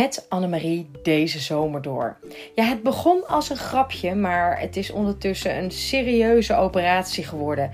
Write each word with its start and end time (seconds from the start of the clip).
met 0.00 0.26
Annemarie 0.28 0.90
deze 1.02 1.38
zomer 1.38 1.82
door. 1.82 2.16
Ja, 2.54 2.64
het 2.64 2.82
begon 2.82 3.26
als 3.26 3.50
een 3.50 3.56
grapje, 3.56 4.14
maar 4.14 4.60
het 4.60 4.76
is 4.76 4.90
ondertussen 4.90 5.56
een 5.56 5.70
serieuze 5.70 6.54
operatie 6.54 7.24
geworden. 7.24 7.70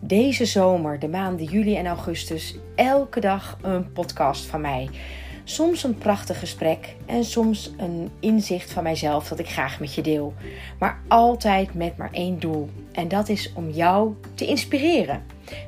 Deze 0.00 0.44
zomer, 0.44 0.98
de 0.98 1.08
maanden 1.08 1.46
juli 1.46 1.76
en 1.76 1.86
augustus, 1.86 2.56
elke 2.74 3.20
dag 3.20 3.58
een 3.62 3.92
podcast 3.92 4.44
van 4.44 4.60
mij. 4.60 4.88
Soms 5.44 5.84
een 5.84 5.98
prachtig 5.98 6.38
gesprek 6.38 6.94
en 7.06 7.24
soms 7.24 7.72
een 7.76 8.10
inzicht 8.20 8.72
van 8.72 8.82
mijzelf 8.82 9.28
dat 9.28 9.38
ik 9.38 9.48
graag 9.48 9.80
met 9.80 9.94
je 9.94 10.02
deel. 10.02 10.34
Maar 10.78 11.00
altijd 11.08 11.74
met 11.74 11.96
maar 11.96 12.12
één 12.12 12.40
doel. 12.40 12.68
En 12.92 13.08
dat 13.08 13.28
is 13.28 13.52
om 13.54 13.70
jou 13.70 14.14
te 14.34 14.46
inspireren. 14.46 15.22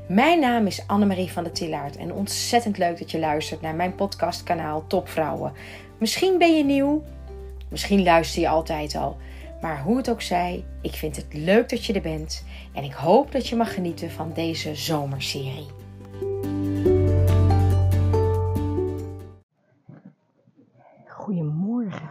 Mijn 0.09 0.41
naam 0.41 0.67
is 0.67 0.85
Annemarie 0.87 1.33
van 1.33 1.45
der 1.45 1.53
Tillaert 1.53 1.97
en 1.97 2.13
ontzettend 2.13 2.79
leuk 2.79 2.99
dat 2.99 3.11
je 3.11 3.19
luistert 3.19 3.61
naar 3.61 3.75
mijn 3.75 3.95
podcastkanaal 3.95 4.85
Topvrouwen. 4.87 5.53
Misschien 5.99 6.39
ben 6.39 6.57
je 6.57 6.65
nieuw, 6.65 7.03
misschien 7.71 8.03
luister 8.03 8.43
je 8.43 8.49
altijd 8.49 8.95
al. 8.95 9.17
Maar 9.61 9.83
hoe 9.83 9.97
het 9.97 10.11
ook 10.11 10.23
zij, 10.23 10.65
ik 10.83 10.93
vind 10.93 11.17
het 11.17 11.35
leuk 11.35 11.69
dat 11.69 11.85
je 11.85 11.93
er 11.93 12.03
bent 12.03 12.45
en 12.75 12.85
ik 12.85 12.93
hoop 12.93 13.33
dat 13.33 13.47
je 13.49 13.57
mag 13.57 13.75
genieten 13.75 14.11
van 14.11 14.33
deze 14.33 14.75
zomerserie. 14.75 15.67
Goedemorgen. 21.07 22.11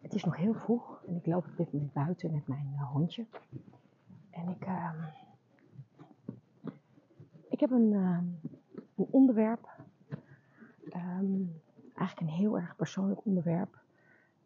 Het 0.00 0.14
is 0.14 0.24
nog 0.24 0.36
heel 0.36 0.54
vroeg 0.54 1.02
en 1.08 1.16
ik 1.16 1.26
loop 1.26 1.46
op 1.46 1.56
dit 1.56 1.72
moment 1.72 1.92
buiten 1.92 2.32
met 2.32 2.46
mijn 2.46 2.72
eh, 2.76 2.92
hondje. 2.92 3.26
En 4.30 4.48
ik, 4.48 4.66
uh, 4.66 4.90
ik 7.48 7.60
heb 7.60 7.70
een, 7.70 7.92
uh, 7.92 8.18
een 8.96 9.06
onderwerp, 9.10 9.68
um, 10.94 11.60
eigenlijk 11.96 12.20
een 12.20 12.36
heel 12.36 12.58
erg 12.58 12.76
persoonlijk 12.76 13.24
onderwerp, 13.24 13.78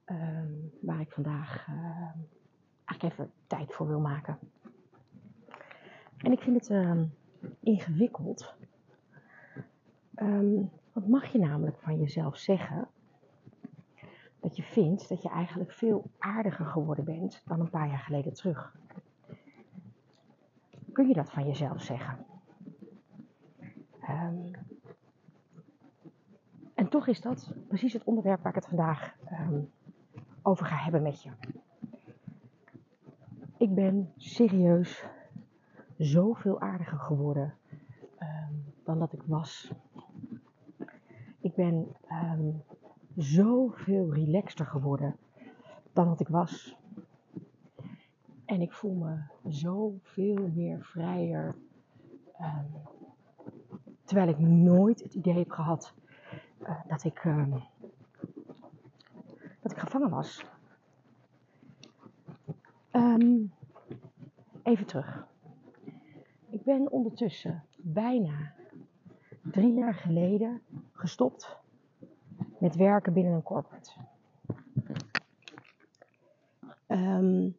um, 0.07 0.71
waar 0.81 1.01
ik 1.01 1.13
vandaag 1.13 1.67
eigenlijk 2.85 3.03
even 3.03 3.33
tijd 3.47 3.75
voor 3.75 3.87
wil 3.87 4.01
maken. 4.01 4.39
En 6.17 6.33
ik 6.33 6.41
vind 6.41 6.69
het 6.69 7.09
ingewikkeld. 7.61 8.55
Um, 10.17 10.71
wat 10.93 11.07
mag 11.07 11.33
je 11.33 11.39
namelijk 11.39 11.79
van 11.79 11.99
jezelf 11.99 12.37
zeggen 12.37 12.89
dat 14.41 14.57
je 14.57 14.63
vindt 14.63 15.09
dat 15.09 15.23
je 15.23 15.29
eigenlijk 15.29 15.73
veel 15.73 16.11
aardiger 16.19 16.67
geworden 16.67 17.05
bent 17.05 17.43
dan 17.47 17.61
een 17.61 17.71
paar 17.71 17.89
jaar 17.89 17.99
geleden 17.99 18.33
terug. 18.33 18.77
Kun 20.93 21.09
je 21.09 21.15
dat 21.15 21.31
van 21.31 21.47
jezelf 21.47 21.83
zeggen? 21.83 22.25
Toch 26.91 27.07
is 27.07 27.21
dat 27.21 27.55
precies 27.69 27.93
het 27.93 28.05
onderwerp 28.05 28.43
waar 28.43 28.57
ik 28.57 28.63
het 28.63 28.67
vandaag 28.67 29.17
um, 29.33 29.71
over 30.43 30.67
ga 30.67 30.77
hebben 30.77 31.03
met 31.03 31.23
je. 31.23 31.31
Ik 33.57 33.75
ben 33.75 34.13
serieus 34.17 35.05
zoveel 35.97 36.61
aardiger 36.61 36.99
geworden 36.99 37.55
um, 38.21 38.65
dan 38.85 38.99
dat 38.99 39.13
ik 39.13 39.23
was. 39.23 39.73
Ik 41.41 41.55
ben 41.55 41.97
zoveel 43.17 44.13
relaxter 44.13 44.67
geworden 44.67 45.17
dan 45.93 46.09
wat 46.09 46.21
ik 46.21 46.29
was. 46.29 46.77
En 48.45 48.61
ik 48.61 48.73
voel 48.73 48.95
me 48.95 49.21
zoveel 49.49 50.51
meer 50.55 50.85
vrijer. 50.85 51.55
Terwijl 54.05 54.29
ik 54.29 54.39
nooit 54.39 55.03
het 55.03 55.15
idee 55.15 55.39
heb 55.39 55.51
gehad 55.51 55.95
dat, 56.87 57.05
ik, 57.05 57.25
um, 57.25 57.63
dat 59.61 59.73
ik 59.73 59.79
gevangen 59.79 60.11
was. 60.11 60.45
Um, 62.93 63.53
even 64.63 64.87
terug. 64.87 65.27
Ik 66.51 66.63
ben 66.63 66.91
ondertussen 66.91 67.65
bijna 67.77 68.53
drie 69.43 69.73
jaar 69.73 69.95
geleden 69.95 70.63
gestopt 70.93 71.59
met 72.59 72.77
werken 72.77 73.13
binnen 73.13 73.33
een 73.33 73.43
corporate. 73.43 73.91
Um, 76.87 77.57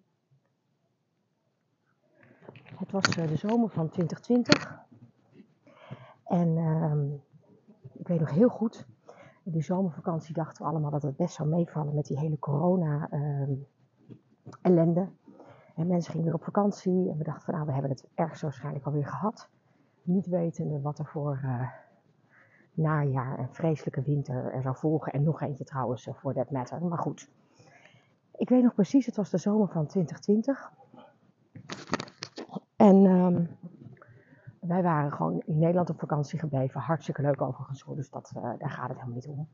het 2.75 2.91
was 2.91 3.18
uh, 3.18 3.28
de 3.28 3.35
zomer 3.35 3.69
van 3.69 3.89
2020. 3.89 4.79
En 6.25 6.57
um, 6.57 7.22
weet 8.11 8.19
nog 8.19 8.31
heel 8.31 8.49
goed, 8.49 8.85
in 9.44 9.51
die 9.51 9.63
zomervakantie 9.63 10.33
dachten 10.33 10.63
we 10.63 10.69
allemaal 10.69 10.91
dat 10.91 11.01
het 11.01 11.16
best 11.16 11.35
zou 11.35 11.49
meevallen 11.49 11.95
met 11.95 12.05
die 12.05 12.19
hele 12.19 12.39
corona-ellende. 12.39 15.01
Ehm, 15.01 15.09
en 15.75 15.88
mensen 15.88 16.11
gingen 16.11 16.25
weer 16.25 16.35
op 16.35 16.44
vakantie 16.44 17.09
en 17.09 17.17
we 17.17 17.23
dachten 17.23 17.44
van 17.44 17.53
nou, 17.53 17.66
we 17.66 17.71
hebben 17.71 17.91
het 17.91 18.07
ergens 18.16 18.41
waarschijnlijk 18.41 18.85
alweer 18.85 19.05
gehad. 19.05 19.50
Niet 20.03 20.27
wetende 20.27 20.81
wat 20.81 21.00
er 21.00 21.05
voor 21.05 21.41
uh, 21.44 21.69
najaar 22.73 23.38
en 23.38 23.50
vreselijke 23.51 24.01
winter 24.01 24.53
er 24.53 24.61
zou 24.61 24.75
volgen. 24.75 25.13
En 25.13 25.23
nog 25.23 25.41
eentje 25.41 25.63
trouwens, 25.63 26.07
eh, 26.07 26.13
voor 26.13 26.33
that 26.33 26.51
matter. 26.51 26.83
Maar 26.83 26.97
goed. 26.97 27.29
Ik 28.35 28.50
weet 28.50 28.63
nog 28.63 28.73
precies, 28.73 29.05
het 29.05 29.16
was 29.16 29.29
de 29.29 29.38
zomer 29.38 29.67
van 29.67 29.88
2020. 29.88 30.71
En 32.75 33.05
um, 33.05 33.50
wij 34.71 34.83
waren 34.83 35.11
gewoon 35.11 35.41
in 35.45 35.59
Nederland 35.59 35.89
op 35.89 35.99
vakantie 35.99 36.39
gebleven. 36.39 36.81
Hartstikke 36.81 37.21
leuk 37.21 37.41
overigens 37.41 37.85
dus 37.95 38.09
dat, 38.09 38.31
uh, 38.37 38.43
daar 38.57 38.69
gaat 38.69 38.89
het 38.89 38.97
helemaal 38.97 39.15
niet 39.15 39.27
om. 39.27 39.47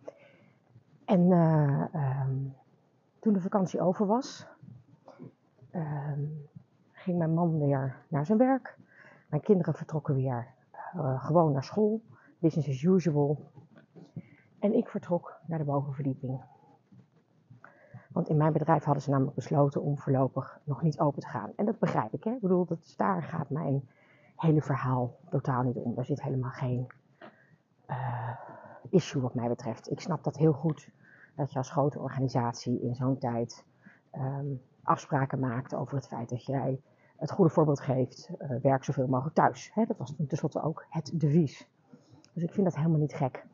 En 1.06 1.22
uh, 1.32 1.86
um, 2.26 2.56
toen 3.20 3.34
de 3.34 3.42
vakantie 3.42 3.82
over 3.82 4.06
was, 4.06 4.48
um, 5.72 6.48
ging 6.92 7.18
mijn 7.18 7.34
man 7.34 7.60
weer 7.60 7.96
naar 8.08 8.26
zijn 8.26 8.38
werk. 8.38 8.78
Mijn 9.30 9.42
kinderen 9.42 9.74
vertrokken 9.74 10.16
weer 10.16 10.48
uh, 10.96 11.26
gewoon 11.26 11.52
naar 11.52 11.64
school 11.64 12.02
business 12.40 12.70
as 12.70 12.82
usual. 12.82 13.52
En 14.60 14.74
ik 14.74 14.88
vertrok 14.88 15.40
naar 15.46 15.60
de 15.60 15.66
bovenverdieping. 15.66 16.42
Want 18.12 18.30
in 18.30 18.38
mijn 18.38 18.54
bedrijf 18.54 18.84
hadden 18.84 19.04
ze 19.04 19.10
namelijk 19.10 19.36
besloten 19.36 19.82
om 19.82 19.98
voorlopig 19.98 20.60
nog 20.64 20.82
niet 20.82 21.00
open 21.00 21.22
te 21.22 21.28
gaan. 21.28 21.52
En 21.56 21.66
dat 21.66 21.80
begrijp 21.80 22.14
ik. 22.14 22.24
Hè? 22.24 22.32
Ik 22.32 22.42
bedoel, 22.42 22.66
dat, 22.66 22.94
daar 22.98 23.24
gaat 23.24 23.50
mijn 23.50 23.90
hele 24.38 24.62
verhaal 24.62 25.16
totaal 25.30 25.64
niet 25.64 25.76
om. 25.76 25.96
Daar 25.96 26.06
zit 26.06 26.22
helemaal 26.22 26.52
geen 26.52 26.88
uh, 27.88 28.30
issue 28.90 29.22
wat 29.22 29.34
mij 29.34 29.48
betreft. 29.48 29.92
Ik 29.92 30.00
snap 30.00 30.24
dat 30.24 30.38
heel 30.38 30.54
goed. 30.54 30.90
Dat 31.36 31.52
je 31.52 31.58
als 31.58 31.72
grote 31.72 32.00
organisatie 32.00 32.82
in 32.82 32.96
zo'n 32.96 33.18
tijd 33.18 33.66
um, 34.16 34.62
afspraken 34.84 35.40
maakt 35.40 35.76
over 35.76 35.96
het 35.96 36.08
feit 36.08 36.30
dat 36.30 36.46
jij 36.46 36.82
het 37.16 37.32
goede 37.32 37.52
voorbeeld 37.52 37.80
geeft. 37.80 38.30
Uh, 38.40 38.62
werk 38.62 38.84
zoveel 38.84 39.08
mogelijk 39.08 39.36
thuis. 39.36 39.72
Dat 39.76 39.98
was 39.98 40.14
tenslotte 40.28 40.62
ook 40.62 40.86
het 40.90 41.12
devies. 41.14 41.68
Dus 42.34 42.44
ik 42.44 42.54
vind 42.54 42.66
dat 42.66 42.76
helemaal 42.76 43.00
niet 43.00 43.14
gek. 43.14 43.46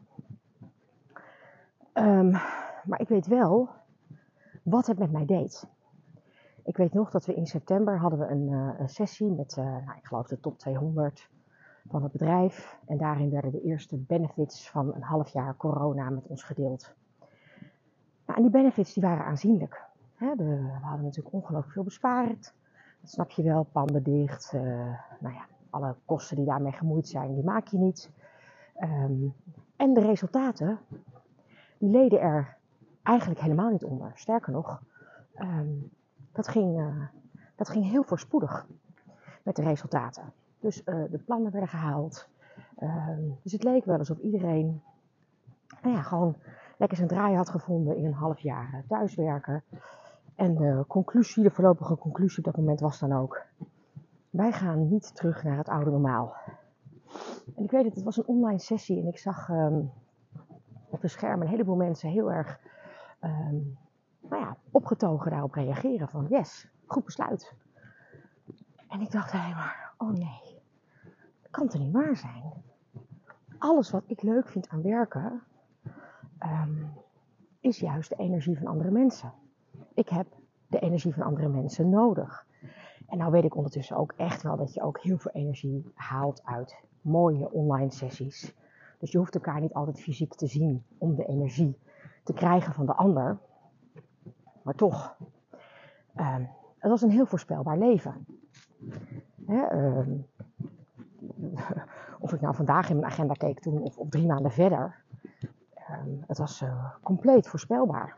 Um, 1.94 2.32
maar 2.84 3.00
ik 3.00 3.08
weet 3.08 3.28
wel 3.28 3.70
wat 4.64 4.88
het 4.88 4.98
met 4.98 5.12
mij 5.12 5.26
deed. 5.26 5.68
Ik 6.64 6.78
weet 6.78 6.94
nog 6.94 7.12
dat 7.12 7.26
we 7.26 7.36
in 7.36 7.48
september 7.48 7.98
hadden 7.98 8.20
we 8.20 8.28
een, 8.28 8.50
uh, 8.50 8.70
sessie 8.86 9.32
met, 9.32 9.56
uh, 9.60 9.66
nou, 9.66 9.98
ik 9.98 10.06
geloof 10.06 10.28
de 10.28 10.40
top 10.40 10.60
200 10.60 11.30
van 11.88 12.04
het 12.04 12.12
bedrijf. 12.12 12.80
En 12.86 12.98
daarin 12.98 13.30
werden 13.30 13.52
de 13.52 13.62
eerste 13.62 13.98
benefits 13.98 14.70
van 14.70 14.94
een 14.94 15.02
half 15.02 15.30
jaar 15.30 15.58
corona 15.58 16.10
met 16.10 16.28
ons 16.28 16.44
gedeeld. 16.44 16.94
Nou, 18.26 18.38
en 18.38 18.42
die 18.42 18.52
benefits 18.52 18.94
die 18.94 19.04
waren 19.04 19.26
aanzienlijk. 19.26 19.82
Hè, 20.16 20.36
we, 20.36 20.70
hadden 20.82 21.06
natuurlijk 21.06 21.36
ongelooflijk 21.36 21.74
veel 21.74 21.84
bespaard. 21.84 22.54
Dat 23.02 23.10
snap 23.10 23.30
je 23.30 23.44
wel, 23.44 23.64
panden 23.64 24.04
dicht. 24.04 24.52
Uh, 24.56 24.62
nou 25.20 25.34
ja, 25.34 25.46
alle 25.70 25.96
kosten 26.06 26.36
die 26.36 26.46
daarmee 26.46 26.72
gemoeid 26.72 27.08
zijn, 27.08 27.34
die 27.34 27.44
maak 27.44 27.68
je 27.68 27.78
niet. 27.78 28.10
Um, 28.80 29.34
en 29.76 29.94
de 29.94 30.02
resultaten, 30.02 30.80
die 31.78 31.90
leden 31.90 32.20
er 32.20 32.58
eigenlijk 33.04 33.40
helemaal 33.40 33.70
niet 33.70 33.84
onder. 33.84 34.12
Sterker 34.16 34.52
nog, 34.52 34.82
um, 35.40 35.92
dat, 36.34 36.48
ging, 36.48 36.80
uh, 36.80 37.08
dat 37.56 37.70
ging 37.70 37.90
heel 37.90 38.04
voorspoedig 38.04 38.68
met 39.44 39.56
de 39.56 39.62
resultaten. 39.62 40.34
Dus 40.60 40.82
uh, 40.86 41.04
de 41.12 41.18
plannen 41.18 41.52
werden 41.52 41.70
gehaald. 41.70 42.28
Um, 42.80 43.38
dus 43.42 43.52
het 43.52 43.64
leek 43.64 43.86
wel 43.86 43.98
alsof 43.98 44.18
iedereen 44.18 44.82
nou 45.82 45.96
ja, 45.96 46.02
gewoon 46.02 46.36
lekker 46.78 46.98
zijn 46.98 47.10
draai 47.10 47.36
had 47.36 47.50
gevonden 47.50 47.98
in 47.98 48.06
een 48.06 48.14
half 48.14 48.40
jaar 48.40 48.84
thuiswerken. 48.88 49.64
En 50.36 50.56
de 50.56 50.86
conclusie, 50.88 51.44
de 51.44 51.52
voorlopige 51.52 51.98
conclusie 51.98 52.38
op 52.38 52.44
dat 52.44 52.58
moment 52.58 52.80
was 52.80 53.00
dan 53.00 53.14
ook: 53.14 53.42
wij 54.30 54.52
gaan 54.52 54.90
niet 54.90 55.16
terug 55.16 55.44
naar 55.44 55.58
het 55.58 55.70
oude 55.70 55.92
normaal. 55.92 56.36
En 57.56 57.64
ik 57.64 57.72
weet 57.72 57.86
het, 57.86 57.96
het 57.96 58.04
was 58.04 58.18
een 58.18 58.28
online 58.28 58.60
sessie 58.60 59.02
en 59.02 59.08
ik 59.08 59.18
zag 59.18 59.50
um, 59.50 59.92
op 60.90 61.02
de 61.02 61.08
scherm 61.08 61.42
een 61.42 61.48
heleboel 61.48 61.76
mensen 61.76 62.10
heel 62.10 62.32
erg 62.32 62.60
um, 63.22 63.78
nou 64.34 64.46
ja, 64.46 64.58
opgetogen 64.72 65.32
daarop 65.32 65.54
reageren. 65.54 66.10
Van 66.10 66.26
yes, 66.30 66.68
goed 66.86 67.06
besluit. 67.06 67.54
En 68.90 69.02
ik 69.02 69.12
dacht 69.12 69.34
alleen 69.34 69.56
maar, 69.56 69.94
oh 69.98 70.12
nee, 70.12 70.62
dat 71.42 71.52
kan 71.52 71.68
toch 71.68 71.82
niet 71.82 71.94
waar 71.94 72.16
zijn? 72.16 72.54
Alles 73.58 73.92
wat 73.92 74.04
ik 74.08 74.22
leuk 74.22 74.48
vind 74.48 74.70
aan 74.70 74.82
werken, 74.82 75.44
um, 76.40 76.92
is 77.60 77.80
juist 77.80 78.10
de 78.10 78.16
energie 78.16 78.58
van 78.58 78.68
andere 78.68 78.92
mensen. 78.92 79.34
Ik 79.94 80.10
heb 80.10 80.28
de 80.68 80.80
energie 80.80 81.14
van 81.14 81.24
andere 81.24 81.48
mensen 81.48 81.90
nodig. 81.90 82.46
En 83.08 83.18
nou 83.18 83.32
weet 83.32 83.44
ik 83.44 83.56
ondertussen 83.56 83.98
ook 83.98 84.14
echt 84.18 84.42
wel 84.42 84.58
dat 84.58 84.74
je 84.74 84.82
ook 84.82 85.00
heel 85.00 85.18
veel 85.18 85.32
energie 85.32 85.92
haalt 85.94 86.42
uit 86.44 86.76
mooie 87.02 87.52
online 87.52 87.92
sessies. 87.92 88.54
Dus 89.00 89.12
je 89.12 89.18
hoeft 89.18 89.36
elkaar 89.36 89.62
niet 89.62 89.74
altijd 89.74 90.02
fysiek 90.02 90.34
te 90.34 90.48
zien 90.48 90.84
om 90.98 91.16
de 91.16 91.26
energie 91.26 91.78
te 92.24 92.34
krijgen 92.34 92.74
van 92.74 92.86
de 92.86 92.94
ander. 92.94 93.38
Maar 94.64 94.76
toch, 94.76 95.18
uh, 96.16 96.36
het 96.78 96.92
was 96.92 97.02
een 97.02 97.10
heel 97.10 97.26
voorspelbaar 97.26 97.78
leven. 97.78 98.26
Hè, 99.46 99.76
uh, 99.76 100.08
of 102.20 102.34
ik 102.34 102.42
nou 102.42 102.56
vandaag 102.56 102.90
in 102.90 102.96
mijn 103.00 103.12
agenda 103.12 103.34
keek 103.34 103.60
toen 103.60 103.82
of, 103.82 103.98
of 103.98 104.10
drie 104.10 104.28
maanden 104.28 104.52
verder. 104.52 105.04
Ehm, 105.74 106.10
het 106.28 106.38
was 106.38 106.62
uh, 106.62 106.86
compleet 107.04 107.48
voorspelbaar. 107.48 108.18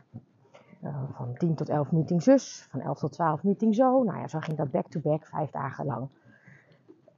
Uh, 0.84 1.04
van 1.12 1.34
10 1.34 1.56
tot 1.56 1.70
11 1.70 1.92
meeting 1.92 2.24
zus, 2.24 2.68
van 2.72 2.82
11 2.82 3.00
tot 3.00 3.12
12 3.12 3.44
meeting 3.44 3.76
zo. 3.76 4.04
Nou 4.04 4.20
ja, 4.20 4.28
zo 4.28 4.40
ging 4.40 4.58
dat 4.58 4.72
back-to-back 4.72 5.20
-back, 5.20 5.28
vijf 5.28 5.52
dagen 5.52 5.86
lang. 5.86 6.10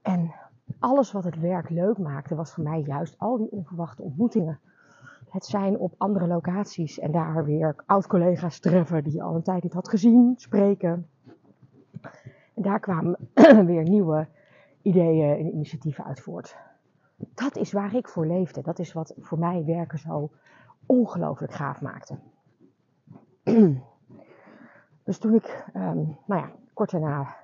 En 0.01 0.33
alles 0.79 1.11
wat 1.11 1.23
het 1.23 1.39
werk 1.39 1.69
leuk 1.69 1.97
maakte, 1.97 2.35
was 2.35 2.53
voor 2.53 2.63
mij 2.63 2.81
juist 2.81 3.15
al 3.17 3.37
die 3.37 3.51
onverwachte 3.51 4.01
ontmoetingen. 4.01 4.59
Het 5.29 5.45
zijn 5.45 5.77
op 5.77 5.93
andere 5.97 6.27
locaties 6.27 6.99
en 6.99 7.11
daar 7.11 7.45
weer 7.45 7.75
oud-collega's 7.85 8.59
treffen 8.59 9.03
die 9.03 9.13
je 9.13 9.21
al 9.21 9.35
een 9.35 9.43
tijd 9.43 9.63
niet 9.63 9.73
had 9.73 9.89
gezien, 9.89 10.33
spreken. 10.37 11.09
En 12.53 12.61
daar 12.61 12.79
kwamen 12.79 13.17
weer 13.65 13.83
nieuwe 13.83 14.27
ideeën 14.81 15.37
en 15.37 15.53
initiatieven 15.53 16.05
uit 16.05 16.19
voort. 16.19 16.57
Dat 17.15 17.55
is 17.55 17.71
waar 17.71 17.95
ik 17.95 18.09
voor 18.09 18.27
leefde. 18.27 18.61
Dat 18.61 18.79
is 18.79 18.93
wat 18.93 19.13
voor 19.19 19.39
mij 19.39 19.65
werken 19.65 19.99
zo 19.99 20.31
ongelooflijk 20.85 21.53
gaaf 21.53 21.81
maakte. 21.81 22.17
dus 25.03 25.17
toen 25.17 25.33
ik, 25.33 25.65
um, 25.75 26.17
nou 26.25 26.41
ja, 26.41 26.51
kort 26.73 26.91
daarna 26.91 27.35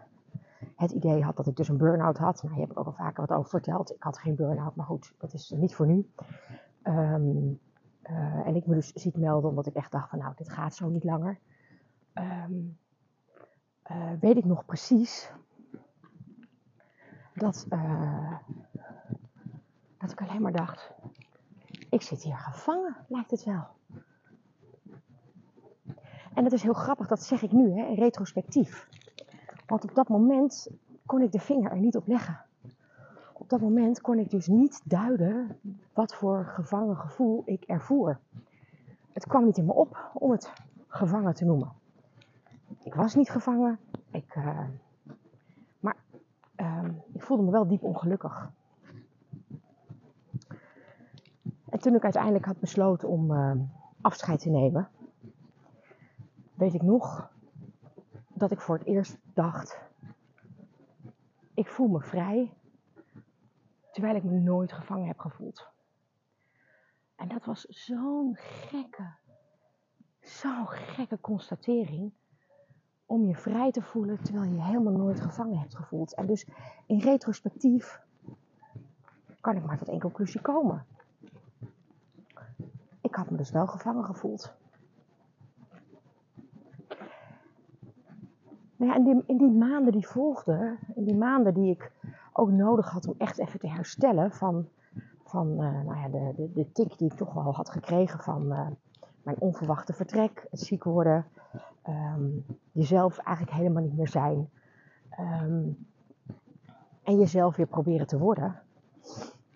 het 0.75 0.91
idee 0.91 1.23
had 1.23 1.35
dat 1.35 1.47
ik 1.47 1.55
dus 1.55 1.67
een 1.67 1.77
burn-out 1.77 2.17
had. 2.17 2.43
Nou, 2.43 2.53
hier 2.55 2.63
heb 2.63 2.71
ik 2.71 2.79
ook 2.79 2.85
al 2.85 2.93
vaker 2.93 3.25
wat 3.25 3.37
over 3.37 3.49
verteld. 3.49 3.91
Ik 3.91 4.03
had 4.03 4.17
geen 4.17 4.35
burn-out, 4.35 4.75
maar 4.75 4.85
goed, 4.85 5.13
dat 5.17 5.33
is 5.33 5.53
niet 5.55 5.75
voor 5.75 5.87
nu. 5.87 6.09
Um, 6.83 7.59
uh, 8.09 8.47
en 8.47 8.55
ik 8.55 8.65
me 8.65 8.75
dus 8.75 8.91
ziet 8.93 9.17
melden 9.17 9.49
omdat 9.49 9.65
ik 9.65 9.75
echt 9.75 9.91
dacht 9.91 10.09
van 10.09 10.19
nou, 10.19 10.33
dit 10.35 10.49
gaat 10.49 10.75
zo 10.75 10.89
niet 10.89 11.03
langer. 11.03 11.39
Um, 12.13 12.77
uh, 13.91 14.11
weet 14.19 14.37
ik 14.37 14.45
nog 14.45 14.65
precies 14.65 15.31
dat, 17.33 17.65
uh, 17.69 18.37
dat 19.97 20.11
ik 20.11 20.21
alleen 20.21 20.41
maar 20.41 20.51
dacht, 20.51 20.91
ik 21.89 22.01
zit 22.01 22.23
hier 22.23 22.37
gevangen, 22.37 22.95
lijkt 23.07 23.31
het 23.31 23.43
wel. 23.43 23.67
En 26.33 26.43
dat 26.43 26.51
is 26.51 26.63
heel 26.63 26.73
grappig, 26.73 27.07
dat 27.07 27.23
zeg 27.23 27.41
ik 27.41 27.51
nu, 27.51 27.71
hè, 27.71 27.93
retrospectief. 27.93 28.87
Want 29.65 29.83
op 29.83 29.95
dat 29.95 30.07
moment 30.07 30.67
kon 31.05 31.21
ik 31.21 31.31
de 31.31 31.39
vinger 31.39 31.71
er 31.71 31.79
niet 31.79 31.95
op 31.95 32.07
leggen. 32.07 32.45
Dat 33.53 33.61
moment 33.61 34.01
kon 34.01 34.19
ik 34.19 34.29
dus 34.29 34.47
niet 34.47 34.81
duiden 34.83 35.59
wat 35.93 36.15
voor 36.15 36.45
gevangen 36.45 36.97
gevoel 36.97 37.41
ik 37.45 37.63
ervoer. 37.63 38.19
Het 39.11 39.27
kwam 39.27 39.45
niet 39.45 39.57
in 39.57 39.65
me 39.65 39.73
op 39.73 40.11
om 40.13 40.31
het 40.31 40.53
gevangen 40.87 41.33
te 41.33 41.45
noemen. 41.45 41.71
Ik 42.83 42.93
was 42.93 43.15
niet 43.15 43.29
gevangen, 43.29 43.79
ik, 44.11 44.35
uh, 44.35 44.65
maar 45.79 45.95
uh, 46.55 46.85
ik 47.11 47.21
voelde 47.21 47.43
me 47.43 47.51
wel 47.51 47.67
diep 47.67 47.83
ongelukkig. 47.83 48.51
En 51.69 51.79
toen 51.79 51.95
ik 51.95 52.03
uiteindelijk 52.03 52.45
had 52.45 52.59
besloten 52.59 53.09
om 53.09 53.31
uh, 53.31 53.51
afscheid 54.01 54.39
te 54.39 54.49
nemen, 54.49 54.89
weet 56.53 56.73
ik 56.73 56.81
nog 56.81 57.31
dat 58.27 58.51
ik 58.51 58.61
voor 58.61 58.77
het 58.77 58.87
eerst 58.87 59.17
dacht: 59.33 59.79
ik 61.53 61.67
voel 61.67 61.87
me 61.87 62.01
vrij, 62.01 62.51
terwijl 63.93 64.15
ik 64.15 64.23
me 64.23 64.39
nooit 64.39 64.71
gevangen 64.71 65.07
heb 65.07 65.19
gevoeld. 65.19 65.67
En 67.15 67.27
dat 67.27 67.45
was 67.45 67.65
zo'n 67.69 68.35
gekke, 68.35 69.13
zo'n 70.21 70.67
gekke 70.67 71.19
constatering 71.19 72.11
om 73.05 73.25
je 73.25 73.35
vrij 73.35 73.71
te 73.71 73.81
voelen 73.81 74.23
terwijl 74.23 74.51
je 74.51 74.61
helemaal 74.61 74.93
nooit 74.93 75.21
gevangen 75.21 75.59
hebt 75.59 75.75
gevoeld. 75.75 76.13
En 76.13 76.25
dus 76.25 76.47
in 76.85 76.99
retrospectief 76.99 78.01
kan 79.41 79.55
ik 79.55 79.65
maar 79.65 79.77
tot 79.77 79.89
één 79.89 79.99
conclusie 79.99 80.41
komen. 80.41 80.85
Ik 83.01 83.15
had 83.15 83.29
me 83.29 83.37
dus 83.37 83.51
wel 83.51 83.67
gevangen 83.67 84.03
gevoeld. 84.03 84.53
Nou 88.75 88.91
ja, 88.91 88.95
in, 88.95 89.03
die, 89.03 89.23
in 89.27 89.37
die 89.37 89.57
maanden 89.57 89.91
die 89.91 90.07
volgden, 90.07 90.79
in 90.95 91.03
die 91.03 91.15
maanden 91.15 91.53
die 91.53 91.71
ik 91.71 91.91
ook 92.33 92.51
nodig 92.51 92.89
had 92.89 93.07
om 93.07 93.15
echt 93.17 93.39
even 93.39 93.59
te 93.59 93.69
herstellen 93.69 94.31
van, 94.31 94.67
van 95.23 95.47
uh, 95.47 95.57
nou 95.57 95.97
ja, 95.97 96.07
de, 96.07 96.33
de, 96.35 96.51
de 96.53 96.71
tik 96.71 96.97
die 96.97 97.11
ik 97.11 97.17
toch 97.17 97.33
wel 97.33 97.53
had 97.53 97.69
gekregen 97.69 98.19
van 98.19 98.51
uh, 98.51 98.67
mijn 99.23 99.39
onverwachte 99.39 99.93
vertrek, 99.93 100.47
het 100.49 100.59
ziek 100.59 100.83
worden, 100.83 101.25
um, 101.87 102.45
jezelf 102.71 103.17
eigenlijk 103.17 103.57
helemaal 103.57 103.83
niet 103.83 103.97
meer 103.97 104.07
zijn. 104.07 104.49
Um, 105.19 105.87
en 107.03 107.19
jezelf 107.19 107.55
weer 107.55 107.67
proberen 107.67 108.07
te 108.07 108.17
worden. 108.17 108.61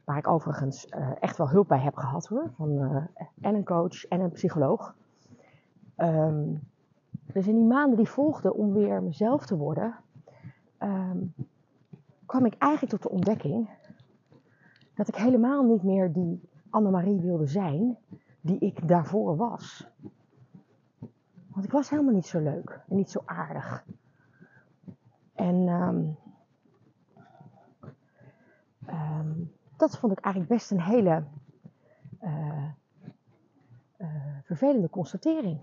Waar 0.04 0.18
ik 0.18 0.28
overigens 0.28 0.88
uh, 0.90 1.10
echt 1.20 1.38
wel 1.38 1.50
hulp 1.50 1.68
bij 1.68 1.80
heb 1.80 1.96
gehad 1.96 2.28
hoor. 2.28 2.52
Van, 2.56 2.80
en 3.42 3.56
een 3.56 3.64
coach 3.64 4.06
en 4.06 4.20
een 4.20 4.32
psycholoog. 4.32 4.96
Um, 5.98 6.62
dus 7.34 7.48
in 7.48 7.56
die 7.56 7.66
maanden 7.66 7.98
die 7.98 8.10
volgden 8.10 8.56
om 8.56 8.74
weer 8.74 9.04
mezelf 9.04 9.46
te 9.46 9.58
worden, 9.58 9.96
kwam 12.28 12.46
ik 12.46 12.56
eigenlijk 12.58 12.94
tot 12.94 13.02
de 13.02 13.10
ontdekking 13.10 13.70
dat 14.96 15.08
ik 15.08 15.16
helemaal 15.16 15.64
niet 15.64 15.84
meer 15.84 16.14
die 16.14 16.50
Annemarie 16.70 17.20
wilde 17.20 17.48
zijn 17.48 17.98
die 18.42 18.60
ik 18.60 18.88
daarvoor 18.88 19.36
was. 19.36 19.88
Want 21.48 21.66
ik 21.66 21.72
was 21.72 21.90
helemaal 21.90 22.14
niet 22.14 22.26
zo 22.26 22.40
leuk 22.40 22.82
en 22.88 22.96
niet 22.96 23.10
zo 23.10 23.22
aardig. 23.26 23.86
En 25.34 25.56
um, 25.56 26.18
um, 28.90 29.52
dat 29.78 29.98
vond 29.98 30.12
ik 30.12 30.20
eigenlijk 30.20 30.54
best 30.54 30.72
een 30.72 30.82
hele 30.82 31.24
uh, 32.24 32.70
uh, 33.98 34.08
vervelende 34.44 34.90
constatering. 34.90 35.60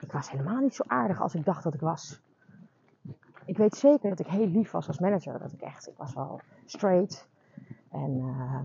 Ik 0.00 0.12
was 0.12 0.30
helemaal 0.30 0.60
niet 0.60 0.74
zo 0.74 0.82
aardig 0.86 1.20
als 1.20 1.34
ik 1.34 1.44
dacht 1.44 1.62
dat 1.62 1.74
ik 1.74 1.80
was. 1.80 2.20
Ik 3.46 3.56
weet 3.56 3.74
zeker 3.74 4.08
dat 4.08 4.18
ik 4.18 4.26
heel 4.26 4.46
lief 4.46 4.70
was 4.70 4.86
als 4.86 4.98
manager. 4.98 5.38
Dat 5.38 5.52
ik 5.52 5.60
echt, 5.60 5.88
ik 5.88 5.96
was 5.96 6.14
wel 6.14 6.40
straight. 6.64 7.28
En, 7.90 8.16
uh, 8.16 8.60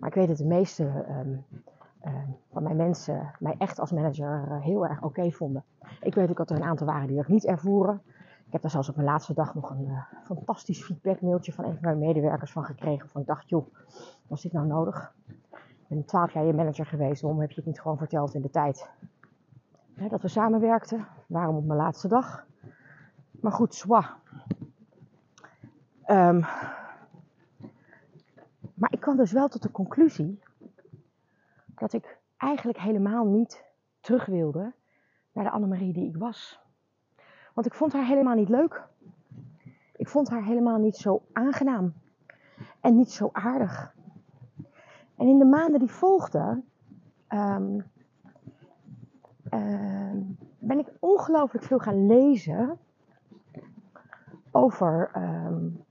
maar 0.00 0.08
ik 0.08 0.14
weet 0.14 0.28
dat 0.28 0.36
de 0.36 0.46
meeste 0.46 0.84
um, 0.84 1.44
uh, 2.04 2.12
van 2.52 2.62
mijn 2.62 2.76
mensen 2.76 3.34
mij 3.38 3.54
echt 3.58 3.78
als 3.78 3.92
manager 3.92 4.48
uh, 4.48 4.60
heel 4.62 4.86
erg 4.86 5.02
oké 5.02 5.30
vonden. 5.30 5.64
Ik 6.00 6.14
weet 6.14 6.30
ook 6.30 6.36
dat 6.36 6.50
er 6.50 6.56
een 6.56 6.62
aantal 6.62 6.86
waren 6.86 7.06
die 7.06 7.16
dat 7.16 7.28
niet 7.28 7.44
ervoeren. 7.44 8.02
Ik 8.46 8.52
heb 8.52 8.62
daar 8.62 8.70
zelfs 8.70 8.88
op 8.88 8.96
mijn 8.96 9.08
laatste 9.08 9.34
dag 9.34 9.54
nog 9.54 9.70
een 9.70 9.84
uh, 9.86 10.02
fantastisch 10.24 10.84
feedbackmailtje 10.84 11.52
van 11.52 11.64
een 11.64 11.72
van 11.72 11.82
mijn 11.82 11.98
medewerkers 11.98 12.52
van 12.52 12.64
gekregen. 12.64 13.08
Van 13.08 13.20
ik 13.20 13.26
dacht, 13.26 13.48
joh, 13.48 13.74
was 14.26 14.42
dit 14.42 14.52
nou 14.52 14.66
nodig? 14.66 15.14
Ik 15.56 15.88
ben 15.88 16.04
twaalf 16.04 16.32
jaar 16.32 16.44
je 16.44 16.52
manager 16.52 16.86
geweest, 16.86 17.22
waarom 17.22 17.40
heb 17.40 17.50
je 17.50 17.56
het 17.56 17.66
niet 17.66 17.80
gewoon 17.80 17.98
verteld 17.98 18.34
in 18.34 18.42
de 18.42 18.50
tijd? 18.50 18.90
Dat 20.08 20.22
we 20.22 20.28
samenwerkten, 20.28 21.06
waarom 21.26 21.56
op 21.56 21.64
mijn 21.64 21.78
laatste 21.78 22.08
dag? 22.08 22.46
Maar 23.40 23.52
goed, 23.52 23.74
zwa. 23.74 24.16
Um, 26.06 26.44
maar 28.74 28.92
ik 28.92 29.00
kwam 29.00 29.16
dus 29.16 29.32
wel 29.32 29.48
tot 29.48 29.62
de 29.62 29.70
conclusie 29.70 30.42
dat 31.66 31.92
ik 31.92 32.18
eigenlijk 32.36 32.78
helemaal 32.78 33.24
niet 33.24 33.64
terug 34.00 34.26
wilde 34.26 34.72
naar 35.32 35.44
de 35.44 35.50
Annemarie 35.50 35.92
die 35.92 36.08
ik 36.08 36.16
was. 36.16 36.60
Want 37.54 37.66
ik 37.66 37.74
vond 37.74 37.92
haar 37.92 38.06
helemaal 38.06 38.34
niet 38.34 38.48
leuk. 38.48 38.86
Ik 39.96 40.08
vond 40.08 40.28
haar 40.28 40.44
helemaal 40.44 40.78
niet 40.78 40.96
zo 40.96 41.22
aangenaam. 41.32 41.92
En 42.80 42.96
niet 42.96 43.10
zo 43.10 43.28
aardig. 43.32 43.94
En 45.16 45.26
in 45.26 45.38
de 45.38 45.44
maanden 45.44 45.78
die 45.78 45.90
volgden, 45.90 46.64
um, 47.28 47.76
uh, 49.50 50.12
ben 50.58 50.78
ik 50.78 50.88
ongelooflijk 50.98 51.64
veel 51.64 51.78
gaan 51.78 52.06
lezen 52.06 52.78
over, 54.50 55.10
um, 55.16 55.84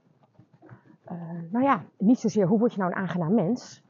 uh, 1.10 1.50
nou 1.50 1.64
ja, 1.64 1.84
niet 1.98 2.18
zozeer 2.18 2.46
hoe 2.46 2.58
word 2.58 2.72
je 2.72 2.78
nou 2.78 2.90
een 2.90 2.98
aangenaam 2.98 3.34
mens, 3.34 3.82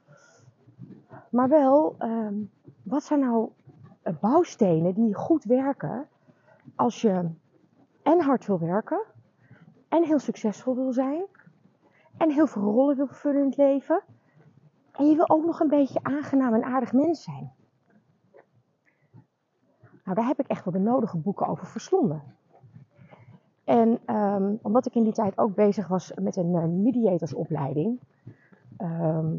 maar 1.31 1.49
wel 1.49 1.97
um, 1.99 2.51
wat 2.83 3.03
zijn 3.03 3.21
nou 3.21 3.51
bouwstenen 4.21 4.95
die 4.95 5.15
goed 5.15 5.45
werken 5.45 6.09
als 6.75 7.01
je 7.01 7.31
en 8.03 8.21
hard 8.21 8.47
wil 8.47 8.59
werken 8.59 9.05
en 9.89 10.05
heel 10.05 10.19
succesvol 10.19 10.75
wil 10.75 10.93
zijn 10.93 11.25
en 12.17 12.31
heel 12.31 12.47
veel 12.47 12.63
rollen 12.63 12.97
wil 12.97 13.07
vervullen 13.07 13.41
in 13.41 13.47
het 13.47 13.57
leven 13.57 14.03
en 14.93 15.07
je 15.07 15.17
wil 15.17 15.29
ook 15.29 15.45
nog 15.45 15.61
een 15.61 15.69
beetje 15.69 16.03
aangenaam 16.03 16.55
en 16.55 16.65
aardig 16.65 16.93
mens 16.93 17.23
zijn. 17.23 17.53
Nou, 20.05 20.17
daar 20.21 20.27
heb 20.27 20.39
ik 20.39 20.47
echt 20.47 20.65
wel 20.65 20.73
de 20.73 20.91
nodige 20.91 21.17
boeken 21.17 21.47
over 21.47 21.67
verslonden. 21.67 22.23
En 23.69 23.99
ehm, 24.05 24.55
omdat 24.63 24.87
ik 24.87 24.95
in 24.95 25.03
die 25.03 25.13
tijd 25.13 25.39
ook 25.39 25.55
bezig 25.55 25.89
was 25.89 26.13
met 26.15 26.37
een 26.37 26.55
uh, 26.55 26.65
mediatorsopleiding, 26.65 28.01
ehm, 28.77 29.37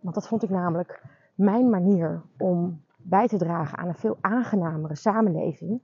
want 0.00 0.14
dat 0.14 0.28
vond 0.28 0.42
ik 0.42 0.50
namelijk 0.50 1.02
mijn 1.34 1.70
manier 1.70 2.22
om 2.38 2.80
bij 2.96 3.28
te 3.28 3.36
dragen 3.36 3.78
aan 3.78 3.88
een 3.88 3.94
veel 3.94 4.16
aangenamere 4.20 4.94
samenleving. 4.94 5.80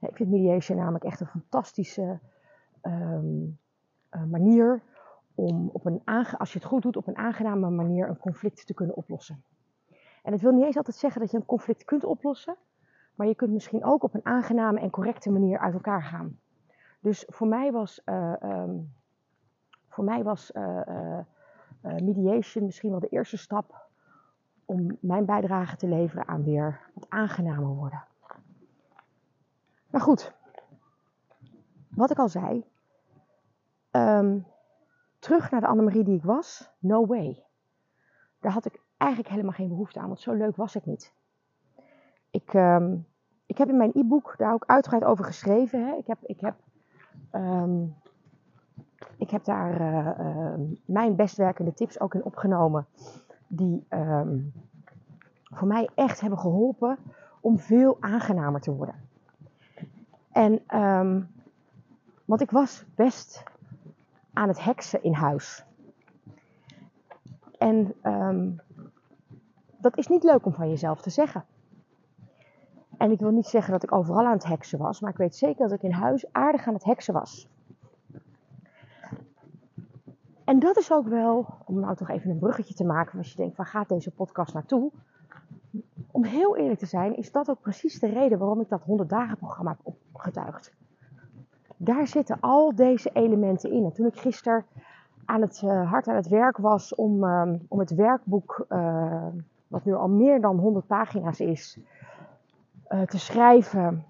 Ik 0.00 0.16
vind 0.16 0.30
mediation 0.30 0.78
namelijk 0.78 1.04
echt 1.04 1.20
een 1.20 1.26
fantastische 1.26 2.18
ehm, 2.80 3.42
uh, 3.42 4.24
manier 4.30 4.82
om, 5.34 5.70
op 5.72 5.86
een 5.86 6.04
als 6.38 6.52
je 6.52 6.58
het 6.58 6.68
goed 6.68 6.82
doet, 6.82 6.96
op 6.96 7.06
een 7.06 7.16
aangename 7.16 7.70
manier 7.70 8.08
een 8.08 8.18
conflict 8.18 8.66
te 8.66 8.74
kunnen 8.74 8.96
oplossen. 8.96 9.42
En 10.22 10.32
het 10.32 10.40
wil 10.40 10.52
niet 10.52 10.64
eens 10.64 10.76
altijd 10.76 10.96
zeggen 10.96 11.20
dat 11.20 11.30
je 11.30 11.36
een 11.36 11.46
conflict 11.46 11.84
kunt 11.84 12.04
oplossen, 12.04 12.56
maar 13.14 13.26
je 13.26 13.34
kunt 13.34 13.52
misschien 13.52 13.84
ook 13.84 14.02
op 14.02 14.14
een 14.14 14.26
aangename 14.26 14.80
en 14.80 14.90
correcte 14.90 15.30
manier 15.30 15.58
uit 15.58 15.74
elkaar 15.74 16.02
gaan. 16.02 16.40
Dus 17.02 17.24
voor 17.28 17.46
mij 17.46 17.72
was, 17.72 18.00
uh, 18.04 18.34
um, 18.42 18.92
voor 19.88 20.04
mij 20.04 20.22
was 20.22 20.50
uh, 20.54 21.18
mediation 21.80 22.64
misschien 22.64 22.90
wel 22.90 23.00
de 23.00 23.08
eerste 23.08 23.36
stap 23.36 23.86
om 24.64 24.98
mijn 25.00 25.24
bijdrage 25.24 25.76
te 25.76 25.88
leveren 25.88 26.28
aan 26.28 26.44
weer 26.44 26.80
wat 26.94 27.06
aangenamer 27.08 27.74
worden. 27.74 28.04
Maar 29.90 30.00
goed, 30.00 30.32
wat 31.88 32.10
ik 32.10 32.18
al 32.18 32.28
zei, 32.28 32.64
um, 33.90 34.46
terug 35.18 35.50
naar 35.50 35.60
de 35.60 35.66
Annemarie 35.66 36.04
die 36.04 36.16
ik 36.16 36.24
was, 36.24 36.70
no 36.78 37.06
way. 37.06 37.44
Daar 38.40 38.52
had 38.52 38.64
ik 38.64 38.80
eigenlijk 38.96 39.30
helemaal 39.30 39.52
geen 39.52 39.68
behoefte 39.68 40.00
aan, 40.00 40.06
want 40.06 40.20
zo 40.20 40.32
leuk 40.32 40.56
was 40.56 40.74
ik 40.74 40.86
niet. 40.86 41.14
Ik, 42.30 42.54
um, 42.54 43.06
ik 43.46 43.58
heb 43.58 43.68
in 43.68 43.76
mijn 43.76 43.92
e-book 43.94 44.34
daar 44.38 44.52
ook 44.52 44.64
uitgebreid 44.66 45.04
over 45.04 45.24
geschreven. 45.24 45.86
Hè. 45.86 45.94
Ik, 45.96 46.06
heb, 46.06 46.18
ik, 46.22 46.40
heb, 46.40 46.54
um, 47.32 47.94
ik 49.16 49.30
heb 49.30 49.44
daar 49.44 49.80
uh, 49.80 50.26
uh, 50.26 50.54
mijn 50.84 51.16
best 51.16 51.36
werkende 51.36 51.74
tips 51.74 52.00
ook 52.00 52.14
in 52.14 52.24
opgenomen. 52.24 52.86
Die 53.46 53.86
um, 53.88 54.52
voor 55.44 55.68
mij 55.68 55.88
echt 55.94 56.20
hebben 56.20 56.38
geholpen 56.38 56.98
om 57.40 57.58
veel 57.58 57.96
aangenamer 58.00 58.60
te 58.60 58.74
worden. 58.74 58.94
En, 60.32 60.78
um, 60.80 61.30
want 62.24 62.40
ik 62.40 62.50
was 62.50 62.84
best 62.94 63.42
aan 64.32 64.48
het 64.48 64.64
heksen 64.64 65.02
in 65.02 65.12
huis. 65.12 65.64
En 67.58 67.94
dat 69.76 69.98
is 69.98 70.06
niet 70.06 70.22
leuk 70.22 70.46
om 70.46 70.52
van 70.52 70.68
jezelf 70.68 71.00
te 71.00 71.10
zeggen. 71.10 71.44
En 73.02 73.10
ik 73.10 73.20
wil 73.20 73.30
niet 73.30 73.46
zeggen 73.46 73.72
dat 73.72 73.82
ik 73.82 73.92
overal 73.92 74.24
aan 74.24 74.32
het 74.32 74.46
heksen 74.46 74.78
was, 74.78 75.00
maar 75.00 75.10
ik 75.10 75.16
weet 75.16 75.36
zeker 75.36 75.68
dat 75.68 75.78
ik 75.78 75.82
in 75.82 75.92
huis 75.92 76.32
aardig 76.32 76.66
aan 76.66 76.74
het 76.74 76.84
heksen 76.84 77.14
was. 77.14 77.48
En 80.44 80.58
dat 80.58 80.76
is 80.76 80.92
ook 80.92 81.08
wel, 81.08 81.46
om 81.64 81.80
nou 81.80 81.96
toch 81.96 82.08
even 82.08 82.30
een 82.30 82.38
bruggetje 82.38 82.74
te 82.74 82.84
maken, 82.84 83.18
als 83.18 83.30
je 83.30 83.36
denkt, 83.36 83.56
waar 83.56 83.66
gaat 83.66 83.88
deze 83.88 84.10
podcast 84.10 84.54
naartoe? 84.54 84.90
Om 86.10 86.24
heel 86.24 86.56
eerlijk 86.56 86.78
te 86.78 86.86
zijn, 86.86 87.16
is 87.16 87.32
dat 87.32 87.50
ook 87.50 87.60
precies 87.60 87.98
de 87.98 88.08
reden 88.08 88.38
waarom 88.38 88.60
ik 88.60 88.68
dat 88.68 88.82
100 88.82 89.08
dagen 89.08 89.36
programma 89.36 89.70
heb 89.70 89.94
opgetuigd. 90.12 90.72
Daar 91.76 92.06
zitten 92.06 92.40
al 92.40 92.74
deze 92.74 93.10
elementen 93.12 93.72
in. 93.72 93.84
En 93.84 93.92
toen 93.92 94.06
ik 94.06 94.18
gisteren 94.18 94.64
aan 95.24 95.40
het, 95.40 95.62
uh, 95.64 95.90
hard 95.90 96.08
aan 96.08 96.16
het 96.16 96.28
werk 96.28 96.56
was 96.56 96.94
om, 96.94 97.24
um, 97.24 97.66
om 97.68 97.78
het 97.78 97.94
werkboek, 97.94 98.66
uh, 98.68 99.26
wat 99.68 99.84
nu 99.84 99.94
al 99.94 100.08
meer 100.08 100.40
dan 100.40 100.58
100 100.58 100.86
pagina's 100.86 101.40
is, 101.40 101.78
uh, 102.92 103.02
te 103.02 103.18
schrijven. 103.18 104.04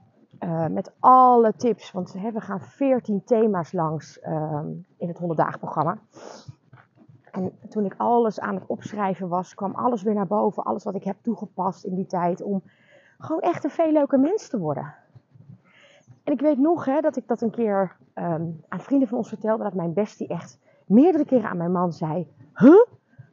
met 0.70 0.92
alle 0.98 1.52
tips, 1.56 1.92
want 1.92 2.12
we 2.12 2.40
gaan 2.40 2.60
14 2.60 3.24
thema's 3.24 3.72
langs 3.72 4.20
ehm, 4.20 4.66
in 4.96 5.08
het 5.08 5.18
100 5.18 5.40
dagen 5.40 5.58
programma. 5.58 5.98
En 7.32 7.52
toen 7.68 7.84
ik 7.84 7.94
alles 7.96 8.40
aan 8.40 8.54
het 8.54 8.66
opschrijven 8.66 9.28
was, 9.28 9.54
kwam 9.54 9.74
alles 9.74 10.02
weer 10.02 10.14
naar 10.14 10.26
boven. 10.26 10.62
Alles 10.64 10.84
wat 10.84 10.94
ik 10.94 11.04
heb 11.04 11.16
toegepast 11.22 11.84
in 11.84 11.94
die 11.94 12.06
tijd 12.06 12.42
om 12.42 12.62
gewoon 13.18 13.40
echt 13.40 13.64
een 13.64 13.70
veel 13.70 13.92
leuker 13.92 14.20
mens 14.20 14.48
te 14.48 14.58
worden. 14.58 14.94
En 16.24 16.32
ik 16.32 16.40
weet 16.40 16.58
nog 16.58 16.84
hè, 16.84 17.00
dat 17.00 17.16
ik 17.16 17.28
dat 17.28 17.40
een 17.40 17.50
keer 17.50 17.96
um, 18.14 18.60
aan 18.68 18.80
vrienden 18.80 19.08
van 19.08 19.18
ons 19.18 19.28
vertelde. 19.28 19.62
Dat 19.62 19.74
mijn 19.74 19.92
bestie 19.92 20.28
echt 20.28 20.58
meerdere 20.86 21.24
keren 21.24 21.50
aan 21.50 21.56
mijn 21.56 21.72
man 21.72 21.92
zei. 21.92 22.32
Huh? 22.54 22.86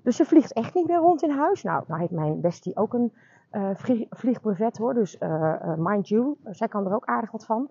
Dus 0.04 0.16
ze 0.16 0.26
vliegt 0.26 0.54
echt 0.54 0.74
niet 0.74 0.88
meer 0.88 0.98
rond 0.98 1.24
in 1.24 1.30
huis? 1.32 1.64
Nou, 1.64 1.84
nou 1.88 2.00
heeft 2.00 2.12
mijn 2.12 2.42
bestie 2.42 2.76
ook 2.76 2.94
een 2.94 3.14
uh, 3.52 3.70
vlieg, 3.74 4.08
vliegbrevet 4.10 4.78
hoor. 4.78 4.94
Dus 4.94 5.16
uh, 5.20 5.30
uh, 5.30 5.74
mind 5.78 6.08
you, 6.08 6.36
zij 6.44 6.68
kan 6.68 6.86
er 6.86 6.94
ook 6.94 7.06
aardig 7.06 7.32
wat 7.32 7.46
van. 7.46 7.70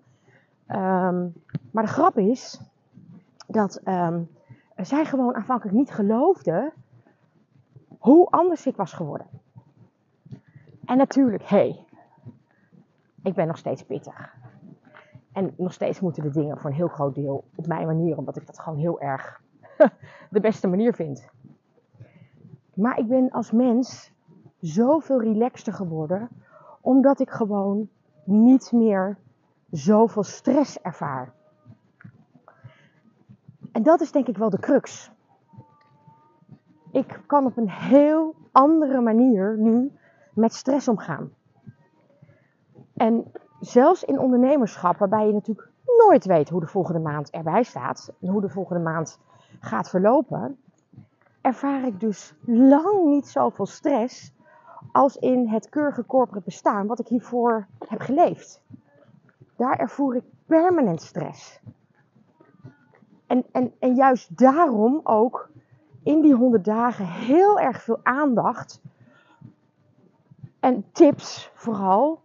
Um, 0.67 1.33
maar 1.71 1.83
de 1.83 1.89
grap 1.89 2.17
is 2.17 2.61
dat 3.47 3.81
um, 3.85 4.29
zij 4.75 5.05
gewoon 5.05 5.35
aanvankelijk 5.35 5.77
niet 5.77 5.91
geloofde 5.91 6.73
hoe 7.97 8.27
anders 8.29 8.65
ik 8.65 8.75
was 8.75 8.93
geworden. 8.93 9.27
En 10.85 10.97
natuurlijk, 10.97 11.43
hé, 11.43 11.57
hey, 11.57 11.85
ik 13.23 13.33
ben 13.33 13.47
nog 13.47 13.57
steeds 13.57 13.83
pittig. 13.83 14.35
En 15.31 15.53
nog 15.57 15.73
steeds 15.73 15.99
moeten 15.99 16.23
de 16.23 16.29
dingen 16.29 16.57
voor 16.57 16.69
een 16.69 16.75
heel 16.75 16.87
groot 16.87 17.15
deel 17.15 17.43
op 17.55 17.67
mijn 17.67 17.85
manier, 17.85 18.17
omdat 18.17 18.35
ik 18.37 18.45
dat 18.45 18.59
gewoon 18.59 18.79
heel 18.79 19.01
erg 19.01 19.41
de 20.29 20.39
beste 20.39 20.67
manier 20.67 20.93
vind. 20.93 21.29
Maar 22.73 22.97
ik 22.97 23.07
ben 23.07 23.29
als 23.31 23.51
mens 23.51 24.11
zoveel 24.59 25.21
relaxter 25.21 25.73
geworden, 25.73 26.29
omdat 26.81 27.19
ik 27.19 27.29
gewoon 27.29 27.89
niet 28.23 28.71
meer 28.71 29.17
zoveel 29.69 30.23
stress 30.23 30.81
ervaar. 30.81 31.33
En 33.71 33.83
dat 33.83 34.01
is 34.01 34.11
denk 34.11 34.27
ik 34.27 34.37
wel 34.37 34.49
de 34.49 34.59
crux. 34.59 35.11
Ik 36.91 37.21
kan 37.25 37.45
op 37.45 37.57
een 37.57 37.69
heel 37.69 38.35
andere 38.51 39.01
manier 39.01 39.57
nu 39.57 39.91
met 40.33 40.53
stress 40.53 40.87
omgaan. 40.87 41.33
En 42.93 43.31
zelfs 43.59 44.03
in 44.03 44.19
ondernemerschap, 44.19 44.97
waarbij 44.97 45.27
je 45.27 45.33
natuurlijk 45.33 45.69
nooit 46.07 46.25
weet 46.25 46.49
hoe 46.49 46.59
de 46.59 46.67
volgende 46.67 46.99
maand 46.99 47.29
erbij 47.29 47.63
staat 47.63 48.13
en 48.21 48.27
hoe 48.27 48.41
de 48.41 48.49
volgende 48.49 48.83
maand 48.83 49.19
gaat 49.59 49.89
verlopen, 49.89 50.57
ervaar 51.41 51.85
ik 51.85 51.99
dus 51.99 52.33
lang 52.45 53.05
niet 53.05 53.27
zoveel 53.27 53.65
stress 53.65 54.33
als 54.91 55.17
in 55.17 55.47
het 55.47 55.69
keurige 55.69 56.05
corporate 56.05 56.45
bestaan 56.45 56.87
wat 56.87 56.99
ik 56.99 57.07
hiervoor 57.07 57.67
heb 57.87 58.01
geleefd. 58.01 58.61
Daar 59.55 59.77
ervoer 59.77 60.15
ik 60.15 60.23
permanent 60.45 61.01
stress. 61.01 61.59
En, 63.27 63.45
en, 63.51 63.73
en 63.79 63.95
juist 63.95 64.37
daarom 64.37 64.99
ook 65.03 65.49
in 66.03 66.21
die 66.21 66.33
honderd 66.33 66.65
dagen 66.65 67.05
heel 67.05 67.59
erg 67.59 67.81
veel 67.81 67.99
aandacht 68.03 68.81
en 70.59 70.85
tips 70.91 71.51
vooral. 71.53 72.21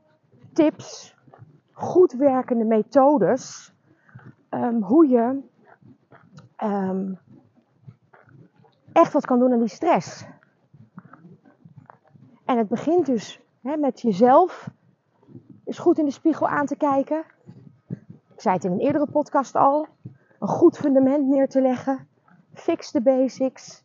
Tips 0.53 1.17
goed 1.73 2.13
werkende 2.13 2.65
methodes 2.65 3.75
um, 4.51 4.83
hoe 4.83 5.09
je 5.09 5.41
um, 6.63 7.19
echt 8.93 9.13
wat 9.13 9.27
kan 9.27 9.39
doen 9.39 9.53
aan 9.53 9.59
die 9.59 9.69
stress. 9.69 10.25
En 12.55 12.61
het 12.61 12.69
begint 12.69 13.07
dus 13.07 13.41
hè, 13.63 13.77
met 13.77 14.01
jezelf 14.01 14.71
eens 15.65 15.79
goed 15.79 15.99
in 15.99 16.05
de 16.05 16.11
spiegel 16.11 16.49
aan 16.49 16.67
te 16.67 16.77
kijken. 16.77 17.25
Ik 18.35 18.41
zei 18.41 18.55
het 18.55 18.65
in 18.65 18.73
een 18.73 18.81
eerdere 18.81 19.07
podcast 19.07 19.55
al. 19.55 19.87
Een 20.39 20.49
goed 20.49 20.77
fundament 20.77 21.27
neer 21.27 21.49
te 21.49 21.61
leggen. 21.61 22.09
Fix 22.53 22.91
de 22.93 23.01
basics. 23.01 23.85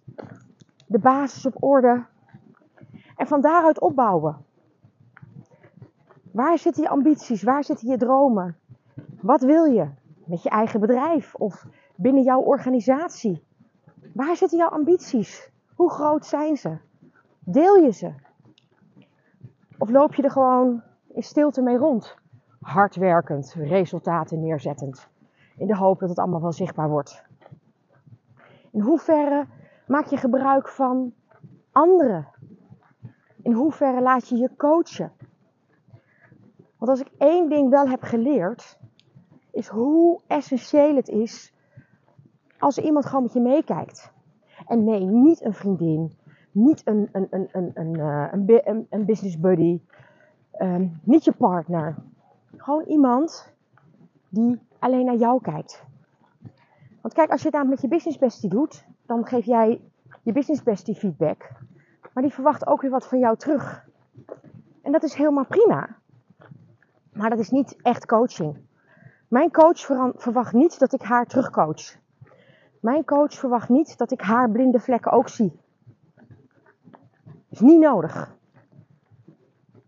De 0.87 0.99
basis 0.99 1.45
op 1.45 1.63
orde. 1.63 2.05
En 3.15 3.27
van 3.27 3.41
daaruit 3.41 3.79
opbouwen. 3.79 4.45
Waar 6.31 6.57
zitten 6.57 6.83
je 6.83 6.89
ambities? 6.89 7.43
Waar 7.43 7.63
zitten 7.63 7.87
je 7.87 7.97
dromen? 7.97 8.57
Wat 9.21 9.41
wil 9.41 9.63
je 9.63 9.89
met 10.25 10.43
je 10.43 10.49
eigen 10.49 10.79
bedrijf 10.79 11.35
of 11.35 11.65
binnen 11.95 12.23
jouw 12.23 12.41
organisatie? 12.41 13.43
Waar 14.13 14.35
zitten 14.35 14.57
jouw 14.57 14.69
ambities? 14.69 15.51
Hoe 15.75 15.89
groot 15.89 16.25
zijn 16.25 16.57
ze? 16.57 16.77
Deel 17.39 17.75
je 17.75 17.91
ze? 17.91 18.27
Of 19.79 19.89
loop 19.89 20.15
je 20.15 20.23
er 20.23 20.31
gewoon 20.31 20.83
in 21.07 21.23
stilte 21.23 21.61
mee 21.61 21.77
rond? 21.77 22.15
Hardwerkend, 22.61 23.53
resultaten 23.57 24.39
neerzettend. 24.39 25.09
In 25.57 25.67
de 25.67 25.75
hoop 25.75 25.99
dat 25.99 26.09
het 26.09 26.19
allemaal 26.19 26.41
wel 26.41 26.51
zichtbaar 26.51 26.89
wordt. 26.89 27.23
In 28.71 28.81
hoeverre 28.81 29.45
maak 29.87 30.05
je 30.05 30.17
gebruik 30.17 30.67
van 30.67 31.13
anderen? 31.71 32.27
In 33.41 33.51
hoeverre 33.51 34.01
laat 34.01 34.27
je 34.27 34.35
je 34.35 34.55
coachen? 34.57 35.11
Want 36.77 36.91
als 36.91 36.99
ik 37.01 37.11
één 37.17 37.49
ding 37.49 37.69
wel 37.69 37.87
heb 37.87 38.01
geleerd, 38.01 38.79
is 39.51 39.67
hoe 39.67 40.21
essentieel 40.27 40.95
het 40.95 41.07
is 41.07 41.53
als 42.57 42.77
iemand 42.77 43.05
gewoon 43.05 43.23
met 43.23 43.33
je 43.33 43.41
meekijkt. 43.41 44.11
En 44.67 44.83
nee, 44.83 45.05
niet 45.05 45.43
een 45.45 45.53
vriendin, 45.53 46.17
niet 46.51 46.81
een, 46.85 47.09
een, 47.11 47.27
een, 47.29 47.49
een, 47.51 47.71
een, 47.73 47.99
eh, 47.99 48.61
een, 48.65 48.87
een 48.89 49.05
business 49.05 49.39
buddy, 49.39 49.79
Ehm, 50.59 50.87
niet 51.03 51.23
je 51.23 51.31
partner. 51.31 51.95
Gewoon 52.57 52.83
iemand 52.83 53.53
die 54.29 54.59
alleen 54.79 55.05
naar 55.05 55.15
jou 55.15 55.41
kijkt. 55.41 55.83
Want 57.01 57.13
kijk, 57.13 57.31
als 57.31 57.41
je 57.41 57.47
het 57.47 57.55
aan 57.55 57.69
met 57.69 57.81
je 57.81 57.87
business 57.87 58.17
bestie 58.17 58.49
doet, 58.49 58.85
dan 59.05 59.25
geef 59.25 59.45
jij 59.45 59.81
je 60.21 60.31
business 60.31 60.63
bestie 60.63 60.95
feedback. 60.95 61.49
Maar 62.13 62.23
die 62.23 62.33
verwacht 62.33 62.67
ook 62.67 62.81
weer 62.81 62.91
wat 62.91 63.07
van 63.07 63.19
jou 63.19 63.37
terug. 63.37 63.87
En 64.81 64.91
dat 64.91 65.03
is 65.03 65.13
helemaal 65.13 65.45
prima. 65.45 65.95
Maar 67.13 67.29
dat 67.29 67.39
is 67.39 67.49
niet 67.49 67.75
echt 67.81 68.05
coaching. 68.05 68.57
Mijn 69.27 69.51
coach 69.51 69.79
verwacht 70.15 70.53
niet 70.53 70.79
dat 70.79 70.93
ik 70.93 71.01
haar 71.01 71.25
terugcoach. 71.25 71.97
Mijn 72.79 73.05
coach 73.05 73.33
verwacht 73.33 73.69
niet 73.69 73.97
dat 73.97 74.11
ik 74.11 74.21
haar 74.21 74.49
blinde 74.49 74.79
vlekken 74.79 75.11
ook 75.11 75.29
zie. 75.29 75.59
Is 77.49 77.59
niet 77.59 77.79
nodig. 77.79 78.37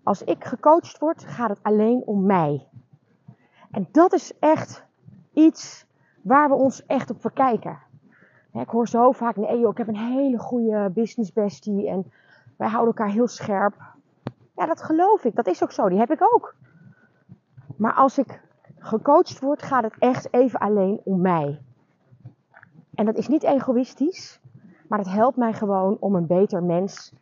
Als 0.03 0.23
ik 0.23 0.43
gecoacht 0.43 0.99
word, 0.99 1.25
gaat 1.25 1.49
het 1.49 1.59
alleen 1.61 2.01
om 2.05 2.25
mij. 2.25 2.67
En 3.71 3.87
dat 3.91 4.13
is 4.13 4.39
echt 4.39 4.85
iets 5.33 5.85
waar 6.21 6.49
we 6.49 6.55
ons 6.55 6.85
echt 6.85 7.09
op 7.09 7.21
verkijken. 7.21 7.79
Ik 8.53 8.69
hoor 8.69 8.87
zo 8.87 9.11
vaak, 9.11 9.35
nee 9.35 9.59
joh, 9.59 9.71
ik 9.71 9.77
heb 9.77 9.87
een 9.87 10.13
hele 10.13 10.37
goede 10.37 10.91
business 10.93 11.33
bestie 11.33 11.87
en 11.89 12.11
wij 12.57 12.67
houden 12.69 12.95
elkaar 12.95 13.13
heel 13.13 13.27
scherp. 13.27 13.75
Ja, 14.55 14.65
dat 14.65 14.83
geloof 14.83 15.23
ik. 15.23 15.35
Dat 15.35 15.47
is 15.47 15.63
ook 15.63 15.71
zo. 15.71 15.89
Die 15.89 15.99
heb 15.99 16.11
ik 16.11 16.33
ook. 16.33 16.55
Maar 17.75 17.93
als 17.93 18.17
ik 18.17 18.41
gecoacht 18.77 19.39
word, 19.39 19.61
gaat 19.61 19.83
het 19.83 19.95
echt 19.99 20.33
even 20.33 20.59
alleen 20.59 21.01
om 21.03 21.21
mij. 21.21 21.61
En 22.95 23.05
dat 23.05 23.15
is 23.15 23.27
niet 23.27 23.43
egoïstisch, 23.43 24.39
maar 24.87 24.99
het 24.99 25.11
helpt 25.11 25.37
mij 25.37 25.53
gewoon 25.53 25.97
om 25.99 26.15
een 26.15 26.27
beter 26.27 26.63
mens 26.63 27.13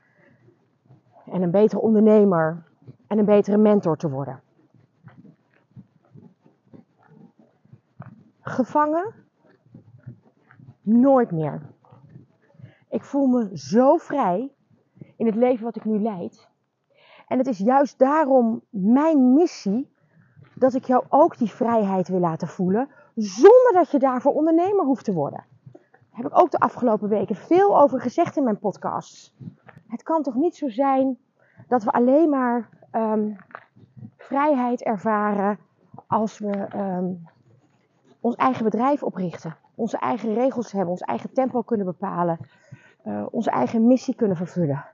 en 1.31 1.41
een 1.41 1.51
betere 1.51 1.81
ondernemer 1.81 2.63
en 3.07 3.17
een 3.17 3.25
betere 3.25 3.57
mentor 3.57 3.97
te 3.97 4.09
worden. 4.09 4.41
Gevangen? 8.41 9.13
Nooit 10.81 11.31
meer. 11.31 11.61
Ik 12.89 13.03
voel 13.03 13.27
me 13.27 13.57
zo 13.57 13.97
vrij 13.97 14.51
in 15.15 15.25
het 15.25 15.35
leven 15.35 15.63
wat 15.63 15.75
ik 15.75 15.85
nu 15.85 15.99
leid. 15.99 16.47
En 17.27 17.37
het 17.37 17.47
is 17.47 17.57
juist 17.57 17.99
daarom 17.99 18.61
mijn 18.69 19.33
missie 19.33 19.91
dat 20.55 20.73
ik 20.73 20.85
jou 20.85 21.03
ook 21.09 21.37
die 21.37 21.49
vrijheid 21.49 22.07
wil 22.07 22.19
laten 22.19 22.47
voelen, 22.47 22.89
zonder 23.15 23.71
dat 23.73 23.91
je 23.91 23.99
daarvoor 23.99 24.33
ondernemer 24.33 24.85
hoeft 24.85 25.05
te 25.05 25.13
worden. 25.13 25.45
Daar 25.71 25.81
heb 26.11 26.25
ik 26.25 26.39
ook 26.39 26.51
de 26.51 26.59
afgelopen 26.59 27.09
weken 27.09 27.35
veel 27.35 27.81
over 27.81 28.01
gezegd 28.01 28.37
in 28.37 28.43
mijn 28.43 28.59
podcasts. 28.59 29.35
Het 29.89 30.03
kan 30.03 30.23
toch 30.23 30.35
niet 30.35 30.55
zo 30.55 30.69
zijn 30.69 31.17
dat 31.67 31.83
we 31.83 31.91
alleen 31.91 32.29
maar 32.29 32.69
um, 32.91 33.37
vrijheid 34.17 34.83
ervaren 34.83 35.59
als 36.07 36.39
we 36.39 36.67
um, 36.75 37.27
ons 38.19 38.35
eigen 38.35 38.63
bedrijf 38.63 39.03
oprichten, 39.03 39.55
onze 39.75 39.97
eigen 39.97 40.33
regels 40.33 40.71
hebben, 40.71 40.91
ons 40.91 41.01
eigen 41.01 41.33
tempo 41.33 41.61
kunnen 41.61 41.85
bepalen, 41.85 42.39
uh, 43.05 43.25
onze 43.31 43.49
eigen 43.49 43.87
missie 43.87 44.15
kunnen 44.15 44.37
vervullen. 44.37 44.85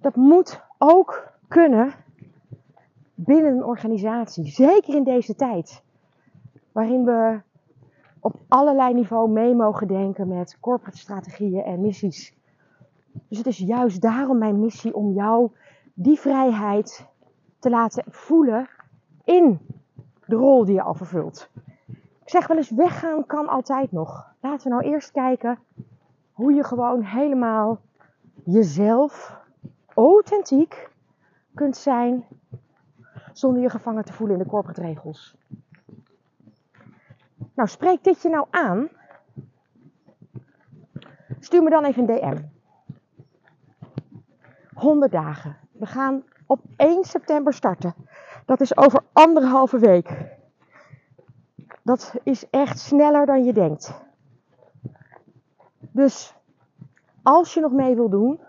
Dat 0.00 0.16
moet 0.16 0.62
ook 0.78 1.32
kunnen 1.48 1.92
binnen 3.14 3.52
een 3.52 3.64
organisatie. 3.64 4.46
Zeker 4.46 4.94
in 4.94 5.04
deze 5.04 5.34
tijd. 5.34 5.82
Waarin 6.72 7.04
we 7.04 7.40
op 8.20 8.34
allerlei 8.48 8.94
niveau 8.94 9.30
mee 9.30 9.54
mogen 9.54 9.86
denken 9.86 10.28
met 10.28 10.56
corporate 10.60 10.98
strategieën 10.98 11.62
en 11.62 11.80
missies. 11.80 12.34
Dus 13.28 13.38
het 13.38 13.46
is 13.46 13.58
juist 13.58 14.00
daarom 14.00 14.38
mijn 14.38 14.60
missie 14.60 14.94
om 14.94 15.12
jou 15.12 15.50
die 15.94 16.20
vrijheid 16.20 17.06
te 17.58 17.70
laten 17.70 18.04
voelen 18.06 18.68
in 19.24 19.60
de 20.26 20.36
rol 20.36 20.64
die 20.64 20.74
je 20.74 20.82
al 20.82 20.94
vervult. 20.94 21.50
Ik 22.22 22.30
zeg 22.30 22.46
wel 22.46 22.56
eens, 22.56 22.70
weggaan 22.70 23.26
kan 23.26 23.48
altijd 23.48 23.92
nog. 23.92 24.34
Laten 24.40 24.68
we 24.68 24.74
nou 24.74 24.92
eerst 24.92 25.10
kijken 25.10 25.58
hoe 26.32 26.52
je 26.52 26.64
gewoon 26.64 27.02
helemaal 27.02 27.80
jezelf, 28.44 29.38
authentiek, 29.94 30.90
kunt 31.54 31.76
zijn 31.76 32.24
zonder 33.32 33.62
je 33.62 33.70
gevangen 33.70 34.04
te 34.04 34.12
voelen 34.12 34.36
in 34.36 34.42
de 34.42 34.48
corporate 34.48 34.80
regels. 34.80 35.36
Nou, 37.54 37.68
spreek 37.68 38.04
dit 38.04 38.22
je 38.22 38.28
nou 38.28 38.46
aan? 38.50 38.88
Stuur 41.40 41.62
me 41.62 41.70
dan 41.70 41.84
even 41.84 42.08
een 42.08 42.20
DM. 42.20 42.53
100 44.74 45.12
dagen. 45.12 45.56
We 45.72 45.86
gaan 45.86 46.22
op 46.46 46.60
1 46.76 47.04
september 47.04 47.54
starten. 47.54 47.94
Dat 48.44 48.60
is 48.60 48.76
over 48.76 49.02
anderhalve 49.12 49.78
week. 49.78 50.36
Dat 51.82 52.14
is 52.22 52.50
echt 52.50 52.78
sneller 52.78 53.26
dan 53.26 53.44
je 53.44 53.52
denkt. 53.52 54.02
Dus 55.78 56.34
als 57.22 57.54
je 57.54 57.60
nog 57.60 57.72
mee 57.72 57.94
wil 57.94 58.08
doen, 58.08 58.40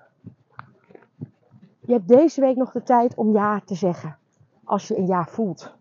je 1.79 1.93
hebt 1.93 2.07
deze 2.07 2.41
week 2.41 2.55
nog 2.55 2.71
de 2.71 2.83
tijd 2.83 3.15
om 3.15 3.31
ja 3.31 3.59
te 3.59 3.75
zeggen. 3.75 4.17
Als 4.63 4.87
je 4.87 4.97
een 4.97 5.07
ja 5.07 5.25
voelt. 5.25 5.75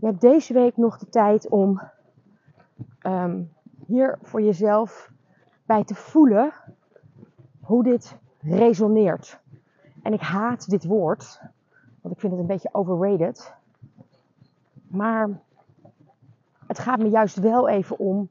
Je 0.00 0.06
hebt 0.06 0.20
deze 0.20 0.52
week 0.52 0.76
nog 0.76 0.98
de 0.98 1.08
tijd 1.08 1.48
om 1.48 1.80
um, 3.02 3.52
hier 3.86 4.18
voor 4.22 4.42
jezelf 4.42 5.12
bij 5.66 5.84
te 5.84 5.94
voelen 5.94 6.52
hoe 7.60 7.82
dit 7.82 8.16
resoneert. 8.50 9.40
En 10.02 10.12
ik 10.12 10.20
haat 10.20 10.70
dit 10.70 10.84
woord, 10.84 11.40
want 12.00 12.14
ik 12.14 12.20
vind 12.20 12.32
het 12.32 12.40
een 12.40 12.46
beetje 12.46 12.68
overrated. 12.72 13.54
Maar 14.88 15.28
het 16.66 16.78
gaat 16.78 16.98
me 16.98 17.08
juist 17.08 17.36
wel 17.36 17.68
even 17.68 17.98
om 17.98 18.28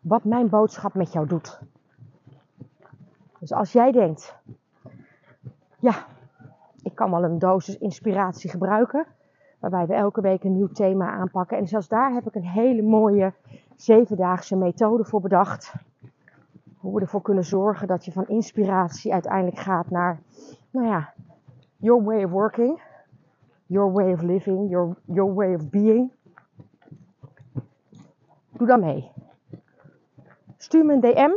wat 0.00 0.24
mijn 0.24 0.48
boodschap 0.48 0.94
met 0.94 1.12
jou 1.12 1.26
doet. 1.26 1.60
Dus 3.38 3.52
als 3.52 3.72
jij 3.72 3.92
denkt, 3.92 4.36
ja, 5.78 6.06
ik 6.82 6.94
kan 6.94 7.10
wel 7.10 7.24
een 7.24 7.38
dosis 7.38 7.78
inspiratie 7.78 8.50
gebruiken, 8.50 9.06
waarbij 9.58 9.86
we 9.86 9.94
elke 9.94 10.20
week 10.20 10.44
een 10.44 10.56
nieuw 10.56 10.72
thema 10.72 11.10
aanpakken. 11.10 11.58
En 11.58 11.66
zelfs 11.66 11.88
daar 11.88 12.12
heb 12.12 12.26
ik 12.26 12.34
een 12.34 12.46
hele 12.46 12.82
mooie 12.82 13.32
zevendaagse 13.76 14.56
methode 14.56 15.04
voor 15.04 15.20
bedacht. 15.20 15.74
Hoe 16.86 16.94
we 16.94 17.00
ervoor 17.00 17.22
kunnen 17.22 17.44
zorgen 17.44 17.86
dat 17.86 18.04
je 18.04 18.12
van 18.12 18.28
inspiratie 18.28 19.12
uiteindelijk 19.12 19.58
gaat 19.58 19.90
naar, 19.90 20.20
nou 20.70 20.86
ja, 20.86 21.12
your 21.76 22.04
way 22.04 22.24
of 22.24 22.30
working, 22.30 22.80
your 23.66 23.92
way 23.92 24.12
of 24.12 24.22
living, 24.22 24.70
your, 24.70 24.96
your 25.04 25.34
way 25.34 25.54
of 25.54 25.70
being. 25.70 26.12
Doe 28.50 28.66
dan 28.66 28.80
mee. 28.80 29.10
Stuur 30.56 30.84
me 30.84 30.92
een 30.92 31.00
DM. 31.00 31.30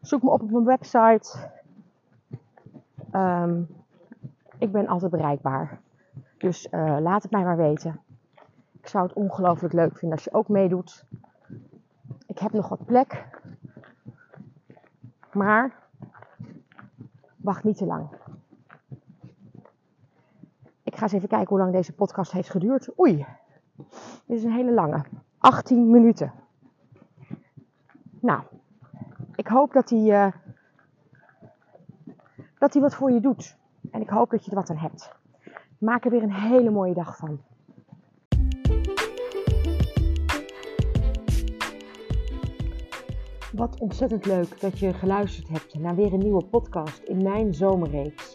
Zoek 0.00 0.22
me 0.22 0.30
op 0.30 0.42
op 0.42 0.50
mijn 0.50 0.64
website. 0.64 1.50
Um, 3.12 3.68
ik 4.58 4.72
ben 4.72 4.86
altijd 4.86 5.10
bereikbaar. 5.10 5.80
Dus 6.38 6.68
uh, 6.70 6.96
laat 7.00 7.22
het 7.22 7.32
mij 7.32 7.44
maar 7.44 7.56
weten. 7.56 8.00
Ik 8.80 8.88
zou 8.88 9.06
het 9.06 9.16
ongelooflijk 9.16 9.74
leuk 9.74 9.98
vinden 9.98 10.16
als 10.16 10.24
je 10.24 10.34
ook 10.34 10.48
meedoet. 10.48 11.04
Ik 12.26 12.38
heb 12.38 12.52
nog 12.52 12.68
wat 12.68 12.84
plek. 12.84 13.42
Maar 15.34 15.72
wacht 17.36 17.64
niet 17.64 17.76
te 17.76 17.86
lang. 17.86 18.08
Ik 20.82 20.96
ga 20.96 21.02
eens 21.02 21.12
even 21.12 21.28
kijken 21.28 21.48
hoe 21.48 21.58
lang 21.58 21.72
deze 21.72 21.92
podcast 21.92 22.32
heeft 22.32 22.50
geduurd. 22.50 22.98
Oei, 22.98 23.26
dit 24.26 24.36
is 24.36 24.44
een 24.44 24.52
hele 24.52 24.72
lange. 24.72 25.04
18 25.38 25.90
minuten. 25.90 26.32
Nou, 28.20 28.42
ik 29.34 29.46
hoop 29.46 29.72
dat 29.72 29.90
hij, 29.90 30.00
uh, 30.00 30.32
dat 32.58 32.72
hij 32.72 32.82
wat 32.82 32.94
voor 32.94 33.10
je 33.10 33.20
doet. 33.20 33.56
En 33.90 34.00
ik 34.00 34.08
hoop 34.08 34.30
dat 34.30 34.44
je 34.44 34.50
er 34.50 34.56
wat 34.56 34.70
aan 34.70 34.76
hebt. 34.76 35.12
Maak 35.78 36.04
er 36.04 36.10
weer 36.10 36.22
een 36.22 36.32
hele 36.32 36.70
mooie 36.70 36.94
dag 36.94 37.16
van. 37.16 37.40
Wat 43.56 43.80
ontzettend 43.80 44.26
leuk 44.26 44.60
dat 44.60 44.78
je 44.78 44.92
geluisterd 44.92 45.48
hebt 45.48 45.78
naar 45.78 45.94
weer 45.94 46.12
een 46.12 46.18
nieuwe 46.18 46.44
podcast 46.44 47.02
in 47.02 47.22
mijn 47.22 47.54
zomerreeks. 47.54 48.34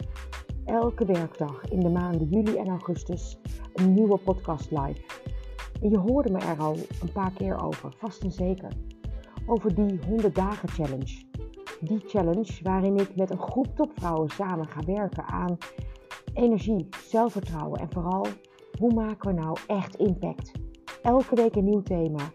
Elke 0.66 1.06
werkdag 1.06 1.64
in 1.70 1.80
de 1.80 1.90
maanden 1.90 2.28
juli 2.28 2.58
en 2.58 2.68
augustus 2.68 3.40
een 3.74 3.94
nieuwe 3.94 4.18
podcast 4.18 4.72
live. 4.72 5.02
En 5.82 5.90
je 5.90 5.98
hoorde 5.98 6.32
me 6.32 6.40
er 6.40 6.60
al 6.60 6.76
een 7.02 7.12
paar 7.12 7.32
keer 7.32 7.64
over, 7.64 7.94
vast 7.98 8.24
en 8.24 8.32
zeker. 8.32 8.72
Over 9.46 9.76
die 9.76 10.00
100 10.08 10.36
dagen 10.36 10.70
challenge. 10.70 11.24
Die 11.82 12.02
challenge 12.06 12.60
waarin 12.64 12.98
ik 12.98 13.16
met 13.16 13.30
een 13.30 13.42
groep 13.42 13.76
topvrouwen 13.76 14.30
samen 14.30 14.68
ga 14.68 14.80
werken 14.86 15.24
aan 15.24 15.58
energie, 16.34 16.88
zelfvertrouwen 17.08 17.80
en 17.80 17.92
vooral 17.92 18.26
hoe 18.80 18.94
maken 18.94 19.36
we 19.36 19.42
nou 19.42 19.58
echt 19.68 19.96
impact. 19.96 20.52
Elke 21.02 21.36
week 21.36 21.56
een 21.56 21.66
nieuw 21.66 21.82
thema. 21.82 22.32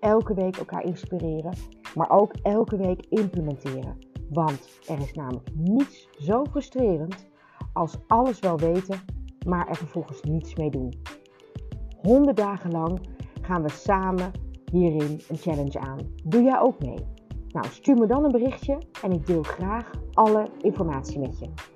Elke 0.00 0.34
week 0.34 0.56
elkaar 0.56 0.84
inspireren, 0.84 1.54
maar 1.94 2.10
ook 2.10 2.32
elke 2.42 2.76
week 2.76 3.06
implementeren. 3.08 3.98
Want 4.30 4.80
er 4.88 4.98
is 4.98 5.12
namelijk 5.12 5.48
niets 5.54 6.08
zo 6.18 6.44
frustrerend 6.44 7.30
als 7.72 7.96
alles 8.06 8.38
wel 8.38 8.58
weten, 8.58 9.00
maar 9.46 9.68
er 9.68 9.76
vervolgens 9.76 10.22
niets 10.22 10.54
mee 10.54 10.70
doen. 10.70 10.92
100 12.02 12.36
dagen 12.36 12.70
lang 12.70 13.00
gaan 13.42 13.62
we 13.62 13.70
samen 13.70 14.30
hierin 14.72 15.20
een 15.28 15.36
challenge 15.36 15.80
aan. 15.80 15.98
Doe 16.24 16.42
jij 16.42 16.60
ook 16.60 16.78
mee? 16.78 17.06
Nou, 17.48 17.66
stuur 17.66 17.96
me 17.96 18.06
dan 18.06 18.24
een 18.24 18.32
berichtje 18.32 18.78
en 19.02 19.12
ik 19.12 19.26
deel 19.26 19.42
graag 19.42 19.90
alle 20.12 20.46
informatie 20.60 21.18
met 21.18 21.38
je. 21.38 21.71